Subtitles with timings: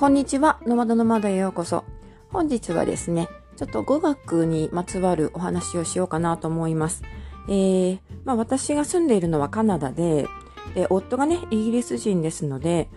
[0.00, 1.84] こんにちは、ノマドの窓へようこそ。
[2.30, 7.02] 本日はですね、ちょっと語学にまつわるお話をしようかなと思います。
[7.48, 10.26] えー、まあ私が住んでいるのはカナダで、
[10.74, 12.88] で夫がね、イギリス人ですので、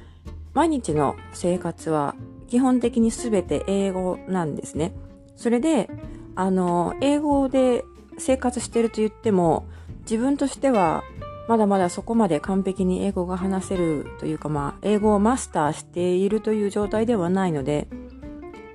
[0.54, 2.16] 毎日の生活は
[2.48, 4.94] 基本的に全て英語なんですね。
[5.36, 5.90] それで、
[6.36, 7.84] あの、英語で
[8.18, 9.66] 生活してると言っても、
[10.10, 11.04] 自分としては
[11.48, 17.88] まだまだそこまで完璧に英語が話せるというかまあ、英語をマスターしているという状態ではないので、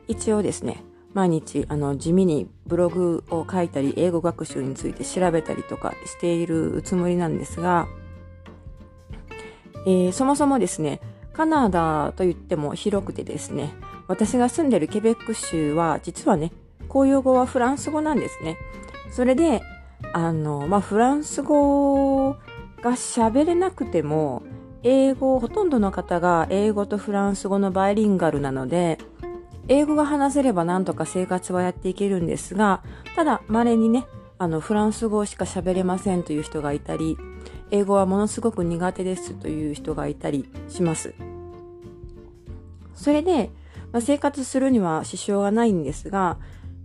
[0.07, 7.89] 一応ですね、毎日あの地味にブログを書いたり、英語学習について調べたりとかしているつもりなんですが、
[9.87, 11.01] えー、そもそもですね、
[11.33, 13.73] カナダと言っても広くてですね、
[14.09, 16.53] 私が住んでるケベック州は実はね、
[16.89, 18.57] 公用語はフランス語なんですね。
[19.11, 19.63] それで、
[20.13, 22.37] あの、まあ、フランス語
[22.83, 24.43] が喋れなくても、
[24.83, 28.99] 英語、ほとんどの方が英語とフランス語のバイリンガルなので、
[29.69, 32.83] 英語が話せればなんとか生活はやっていけるんですが、
[33.15, 34.07] ただ、稀にね、
[34.39, 37.19] あの、フランス語しか喋れませんという人がいたり、
[37.71, 41.15] 英語はものすごく苦手ですという人がいたりします。
[42.95, 43.51] それで、
[43.93, 46.39] まあ、生活するには支障がないんですが、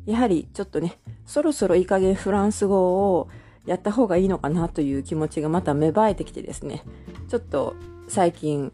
[0.06, 3.30] やはりちょっとね、そろそろいい加減フランス語を
[3.66, 6.84] やった方がいいのかなという気持ちがまた芽生えてきてですね、
[7.30, 7.76] ちょっと
[8.08, 8.72] 最近、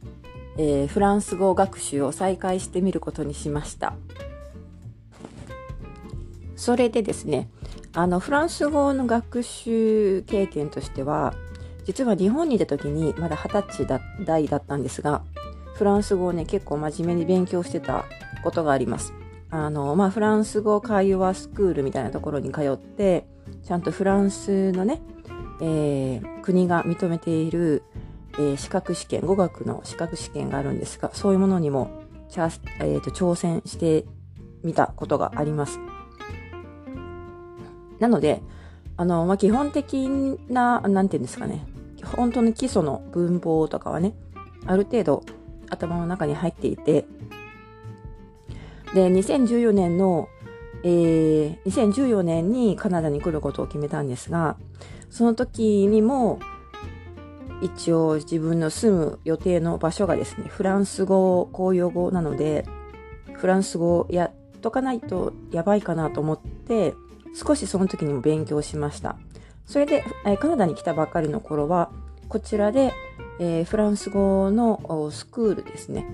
[0.58, 3.94] えー、フランス語学習を再開してみることにしました。
[6.56, 7.50] それでですね、
[7.94, 11.34] あの、フランス語の学習経験としては、
[11.86, 15.23] 実は日本にいた時にまだ二十歳代だったんですが、
[15.76, 18.06] フランス語をね、結構真面目に勉強してた
[18.44, 19.14] ことがあります。
[19.50, 23.26] あの、まあ、フランス語会話スクールみたいなところに通って、
[23.63, 25.02] ちゃんとフランスのね、
[25.61, 27.83] えー、国が認めている、
[28.33, 31.89] えー、資格試験、語学の資格試験があるんですが、そういうものにも、
[32.30, 34.05] えーと、挑戦して
[34.64, 35.80] みたことがあります。
[37.99, 38.42] なので、
[38.98, 40.08] あの、まあ、基本的
[40.49, 41.65] な、なんていうんですかね、
[42.03, 44.14] 本当の基礎の文法とかはね、
[44.65, 45.23] ある程度
[45.69, 47.05] 頭の中に入っていて、
[48.93, 50.30] で、2014年の、
[50.84, 54.58] えー、2014年にカナダに来ることを決めたんですが、
[55.10, 56.40] その時にも、
[57.62, 62.66] 一応自分の住む予定の場所がですね、フランス語、公用語なので、
[63.34, 64.32] フランス語やっ
[64.62, 66.94] とかないとやばいかなと思って、
[67.34, 69.17] 少しその時にも勉強しました。
[69.66, 71.92] それで、えカナダに来たばっかりの頃は、
[72.28, 72.94] こちらで、
[73.40, 76.06] えー、フランス語のスクールですね。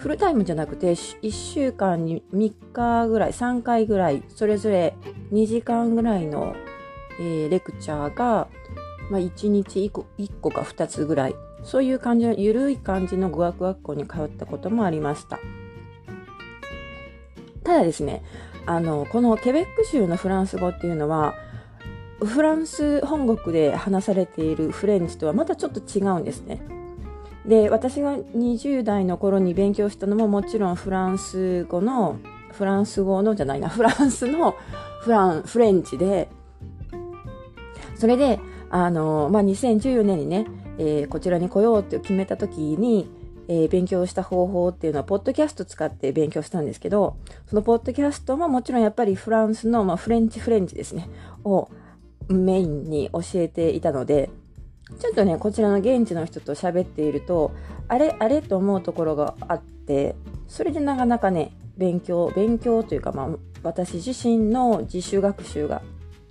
[0.00, 4.94] フルタイムじゃなくて、1週間に3日ぐらい、3回ぐらい、それぞれ
[5.30, 6.56] 2時間ぐらいの、
[7.20, 8.48] えー、レクチャーが、
[9.10, 15.38] まあ、1日1個 ,1 個か2つぐらい、そういう感じの、ゆるい感じの語学学校に通ったこともありました。
[17.62, 18.22] ただですね、
[18.64, 21.34] あの、このケベック州のフランス語っていうのは、
[22.24, 26.79] フランス本国で話されているフレンチとはまたちょっと違うんですね。
[27.46, 32.18] で私が20代の頃に勉強したのももちろんフランス語の
[32.52, 34.54] フランス語のじゃないな フランスの
[35.00, 36.28] フランフレンチで
[37.94, 38.40] それで
[38.70, 40.46] あの、まあ、2014年にね、
[40.78, 43.10] えー、こちらに来ようって決めた時に、
[43.48, 51.08] えー、勉強した方法っていうのはポッドキャスト使って勉強したんですけどそのポッドキャストももちろんやっぱりフランスの、まあ、フレンチフレンチですね
[51.44, 51.68] を
[52.28, 54.30] メインに教えていたので
[54.98, 57.52] ちょっとね、こちらの現地の人と喋っていると、
[57.88, 60.16] あれあれと思うところがあって、
[60.48, 63.28] それでなかなかね、勉強、勉強というか、まあ、
[63.62, 65.82] 私自身の自主学習が、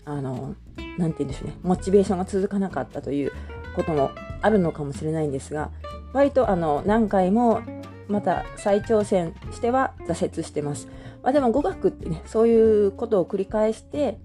[0.06, 0.56] あの、
[0.98, 3.31] なんて言うんでしょうね、モチベーションが続かなかったという
[3.75, 4.12] ことも
[4.42, 5.72] あるのかもしれないんですが、
[6.14, 7.62] 割とあの、何回も
[8.08, 10.88] また再挑戦しては挫折してます。
[11.24, 14.19] まあ、でも語学ってね、そういうことを繰り返して、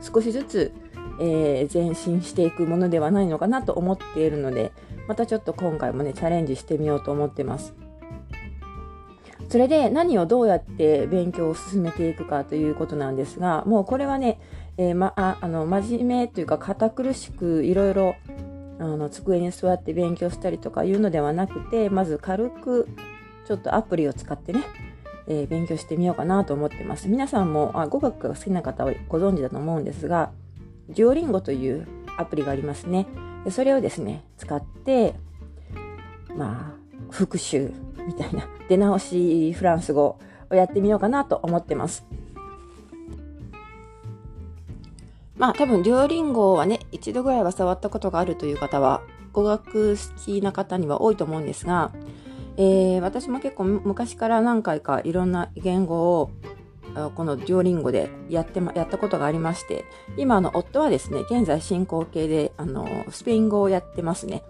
[0.00, 0.72] 少しずつ
[1.20, 4.72] えー、前進していくものではないのかなと思っているので、
[5.06, 7.74] またちょっと今回もね、チャレンジしてみようと思ってます。
[9.48, 14.38] それで何をどうやって勉強を進めていくかということなんですが、もうこれはね、
[14.76, 18.14] えー、ま、ああの、真面目というか堅苦しくいろいろ
[18.78, 22.88] あの机に座って勉強したりとかいうのではなくて、まず軽く
[23.46, 24.60] ちょっとアプリを使ってね、
[25.26, 27.08] えー、勉強してみようかなと思ってます。
[27.08, 30.30] 皆さんもあ語学が好きな方はご存知だと思うんですが、
[30.88, 31.86] デュオリンゴという
[32.16, 33.06] アプリがありますね。
[33.44, 35.14] でそれをですね、使って、
[36.34, 37.72] まあ、復習
[38.06, 40.18] みたいな、出直しフランス語
[40.50, 42.04] をやってみようかなと思ってます。
[45.36, 49.02] まあ多分、デュオリンゴはね、一度ぐらいは触ったことがあるという方は、
[49.32, 51.92] 語学好きな方には多いと思うんですが、
[52.56, 56.32] えー、私も結構昔から何回かいろんな言語を
[57.14, 59.84] このデュオリンゴでやってま、やったことがありまして、
[60.16, 64.42] 今の夫はですね、現在進行形で、あの、スペイン語をやってますね。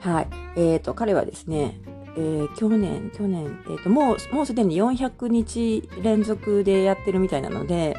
[0.00, 0.28] はい。
[0.56, 1.80] えっ、ー、と、彼はですね、
[2.16, 7.96] えー、去年、去年、えっ、ー、と、もう、もうすでに400日連続でやってるみたいなので、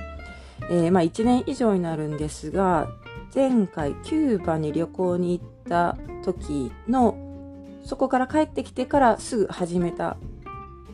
[0.69, 2.89] えー、まあ1年以上になるんですが、
[3.33, 7.17] 前回キューバに旅行に行った時の、
[7.83, 10.17] そこから帰ってきてからすぐ始めた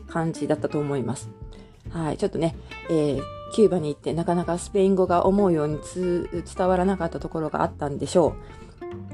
[0.08, 1.30] 感じだったと思います。
[1.90, 2.56] はい、ちょっとね、
[2.90, 8.58] えー、キューバに行ってなかなかスペイン語が思うように伝わらなかったところがあったんでしょう。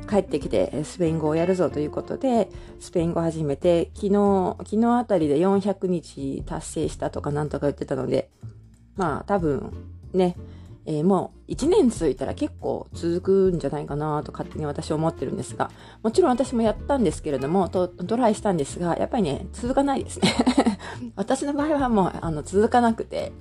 [0.07, 8.31] 帰ってきてスペイン語をやるぞということで、スペイン語を始めて、昨日、昨日あたりで400日達成したとかなんとか言ってたので、
[8.97, 9.73] まあ多分
[10.13, 10.37] ね、
[10.87, 15.71] えー、もう1年続いたら結構続くんじゃないかなと勝手に私は思ってるんですが、
[16.03, 20.35] もちろん私もやったんですけれども、とドライしたんですが、やっぱりね、続かないですね。
[21.17, 23.33] 私の場合はもうあの続かなくて、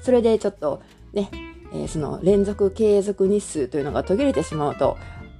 [0.00, 0.80] それでちょっと
[1.12, 1.30] ね、
[1.72, 4.96] えー、その連続継続日数というのが途切れてしまうと、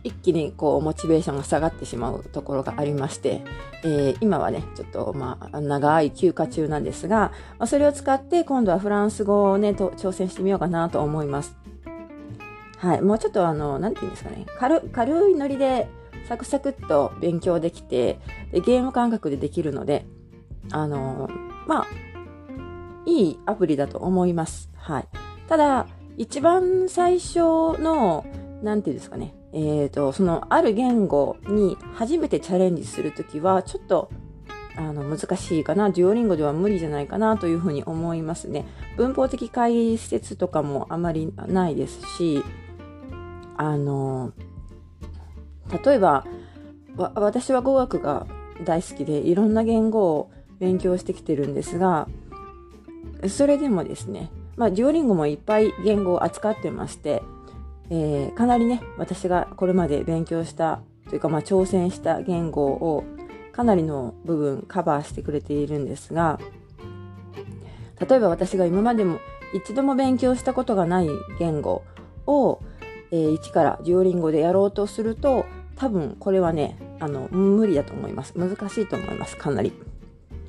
[0.06, 3.42] 一気にこうモチベーションが下がってしまうところがありまして、
[3.82, 11.56] えー、今はね、ちょっとまあ長い休暇中なんですが、まあ、それを使って今度はフランス語をね、と挑戦してみようかなと思います。
[12.78, 15.88] はい、もうちょっとあの、なんて言うんですかね、軽軽いノリで
[16.28, 18.20] サクサクっと勉強できて
[18.52, 20.06] で、ゲーム感覚でできるので、
[20.70, 21.28] あの
[21.66, 21.86] まあ、
[23.06, 24.70] いいアプリだと思います。
[24.76, 25.08] はい。
[25.48, 25.86] ただ、
[26.16, 28.24] 一番最初の、
[28.62, 34.10] なんていうんですかね、え、ー、と、そのある言語に初めてチャレンジするときは、ちょっと、
[34.76, 35.88] あの、難しいかな。
[35.88, 38.66] デュオリンゴでは無理じゃないかなというふうに思いますね。
[38.98, 42.44] 文法的解説とかもあまりないですし、
[43.56, 44.34] あの、
[45.82, 46.26] 例えば、
[46.96, 48.26] 私は語学が
[48.62, 52.08] 大好きで、いろんな言語を勉強してきてるんですが、
[53.30, 57.22] それでもですね、まあ、デュオリンゴもいっぱい言語を扱ってまして、
[57.90, 63.04] えー、かなりね、私がこれまで勉強したというか、まあ、挑戦した言語を
[63.52, 66.38] かなりの部分カバーしてくれているんですが、
[68.08, 69.18] 例えば私が今までも
[69.54, 71.82] 一度も勉強したことがない言語
[72.26, 72.60] を、
[73.10, 75.46] えー、一からデュオリンゴでやろうとすると、
[75.76, 78.34] 多分これはね、あの、無理だと思います。
[78.36, 79.72] 難しいと思います、かなり。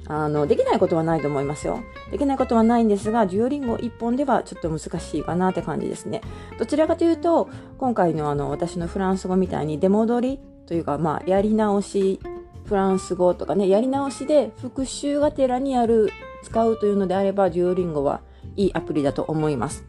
[0.06, 1.82] あの、できないことはないと思いますよ。
[2.12, 6.22] できないことはないんですが、デュオリンゴ1本ではちょっと難しいかなって感じですね。
[6.58, 12.20] どちらかというと、今回のあの、私のフランス語みたいに出戻りというか、まあ、やり直し、
[12.66, 16.10] フランス語とかね、やり直しで復習がてらにやる、
[16.44, 18.22] 使うというのであれば、デュオリンゴは
[18.56, 19.86] いいアプリだと思います。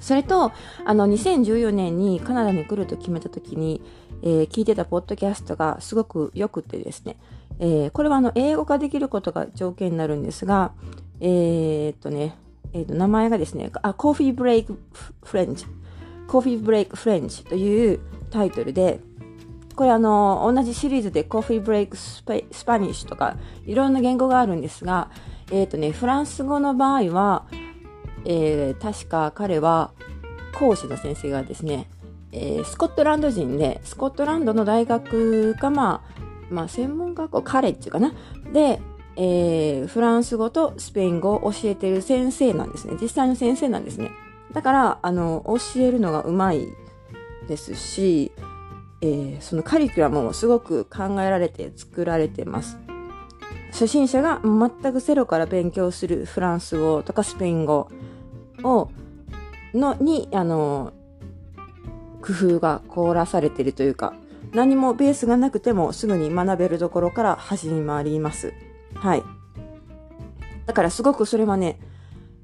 [0.00, 0.52] それと、
[0.84, 3.82] あの、2014年にカナダに来ると決めた時に、
[4.22, 7.16] えー、聞いてたポッドキャストがすごく良くてですね、
[7.60, 10.72] えー、これはあの英語化できることが条件になるんですが、
[11.20, 12.36] えー、っとね、
[12.72, 14.78] えー、っと名前がですね、コーヒーブレイク
[15.24, 15.66] フレンチ、
[16.28, 18.00] コーヒーブレイクフレンチという
[18.30, 19.00] タイトルで、
[19.74, 25.10] これあの、同じシリーズでコーヒーブレイクスパニッシュとかいろんな言語があるんですが、
[25.50, 27.46] えっ、とね、フランス語の場合は、
[28.24, 29.92] え、確か彼は
[30.58, 31.88] 講師の先生がですね、
[32.32, 36.17] えー、スコットランド人で、スコットランドの大学か、まあ、
[36.50, 38.12] まあ、専門学校、カレッジかな？
[38.52, 38.80] で、
[39.16, 42.96] えー、フランス語とスペイン語を教えてる先生なんですね。
[43.00, 44.10] 実際の先生なんですね。
[44.52, 46.68] だから、あの、教えるのがうまい
[47.48, 48.32] ですし、
[49.00, 52.78] えー、そのカリキュラムもすごく考えられて作られてます。
[53.70, 57.90] 初心者が全くゼロから勉強するフランス語とかスペイン語
[58.62, 58.90] を、
[59.74, 60.92] の、に、あの、
[62.22, 64.14] 工夫が凝らされてるというか、
[64.52, 68.52] 何もベースがなくてもすぐに学べるところから始まります。
[68.94, 69.22] はい。
[70.66, 71.78] だからすごくそれはね、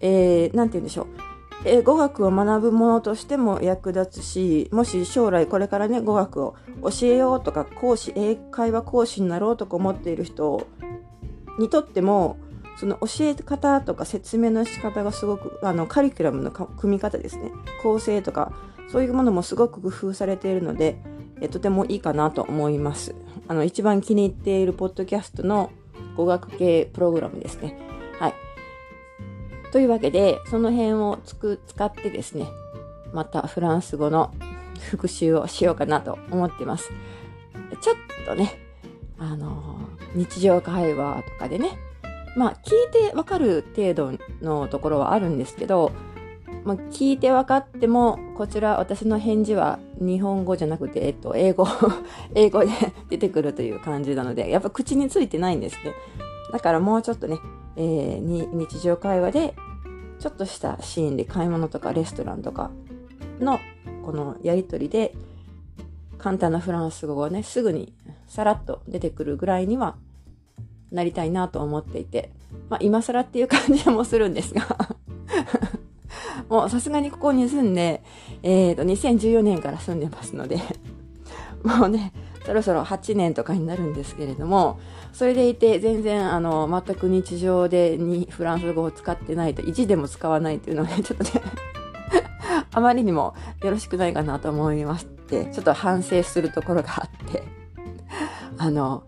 [0.00, 1.06] えー、なんて言うんでしょう。
[1.66, 10.66] えー、語学を学ぶものとしても役立つし、もし将来これからね、語学を教えようとか、講師、英会話講師になろうとか思っている人
[11.58, 12.36] にとっても、
[12.76, 17.50] その教え方とか説明の仕方がすごく、あの、カリキュラムの組み方ですね。
[17.82, 18.52] 構成とか、
[18.90, 21.00] そういうものもすごく工夫されているので、
[21.40, 23.14] えとてもいいかなと思います。
[23.48, 25.70] あの、一番気に入っているポッドキャストの
[26.16, 27.78] 語学系プログラムですね。
[28.18, 28.34] はい。
[29.72, 32.46] というわけで、その辺をつく使ってですね、
[33.12, 34.32] またフランス語の
[34.90, 36.90] 復習をしようかなと思っています。
[37.80, 38.58] ちょっとね、
[39.18, 39.78] あの
[40.14, 41.78] 日常会話とかでね、
[42.36, 44.12] まあ、聞いてわかる程度
[44.42, 45.92] のところはあるんですけど、
[46.64, 51.66] まあ、聞いて分かっても、こちら私の返事は日本語じゃなくて、えっと、英語、
[52.34, 52.70] 英語で
[53.08, 55.92] 出てくるという感じなので、やっぱ口についてないんですね。
[56.52, 57.38] だからもうちょっとね、
[57.76, 59.54] えー、に日常会話で、
[60.18, 62.70] ちょっとしたシーンで買い物とかレストランとか
[63.40, 63.58] の
[64.04, 65.14] このやりとりで、
[66.18, 67.92] 簡単なフランス語がね、すぐに
[68.26, 69.96] さらっと出てくるぐらいには
[70.90, 72.30] なりたいなと思っていて、
[72.68, 74.96] まあ今更っていう感じもするんですが
[76.48, 78.02] もうさすがにここに住んで、
[78.42, 80.58] えっ、ー、と、2014年から住んでますので
[81.62, 82.12] もうね、
[82.44, 84.78] そろそろ8年とかになるんですけれども、
[85.12, 91.30] それでいて全然あの、全く日常でにフランス語を使ってないと、意地でも使わないっていうのはね、 ちょっとね
[92.72, 97.42] あまりにもよろしくないかなと思いまして、ちょっと反省するところがあって、
[98.58, 99.04] あの、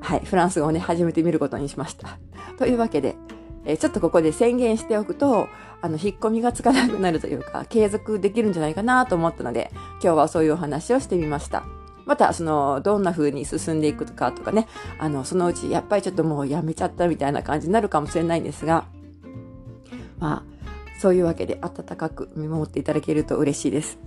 [0.00, 2.18] はい、フランス語をね、始めてみることにしました。
[2.58, 3.16] というわけで、
[3.64, 5.48] えちょっとここで宣言しておくと、
[5.84, 9.70] あの、引っ込みがつかなくなるというか、継続できるんじゃないかなと思ったので、
[10.02, 11.66] 今日はそういうお話をしてみました。
[12.06, 14.66] また、その、どんな風に進んでいくかとかね、
[14.98, 18.86] あの、そのうち、やっぱりちょっともうやめちゃったみたいな感じになるかもしれないんですが、
[20.18, 20.42] まあ、
[20.98, 23.98] そういうわけで温かく見守っていただけると嬉しいです。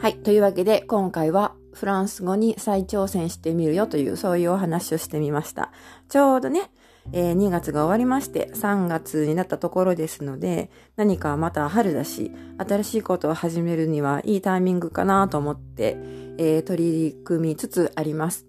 [0.00, 0.18] はい。
[0.18, 5.72] というわけで、今回はフランス語に再挑戦してみるよという、そういうお話をしてみました。
[6.08, 6.70] ちょうどね、
[7.12, 15.98] えー、2月が終わりまして3月になったところですので何かまた春だし新しいことを始めるにはいいタイミングかなと思って、
[16.38, 18.46] えー、取り組みつつあります。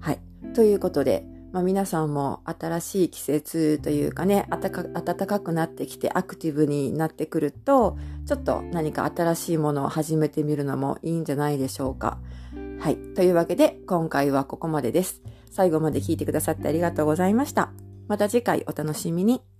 [0.00, 0.20] はい。
[0.54, 12.18] ということで、まあ、皆さんも新しい季節というかね暖かくなってきてアクティブになってくるとちょっと何か新しいものを始めてみるのもいいんじゃないでしょうか。
[12.80, 12.96] はい。
[13.14, 15.22] というわけで今回はここまでです。
[15.50, 17.72] 最後まで聞いてくださってありがとうございました。
[18.06, 19.57] また次回お楽しみに。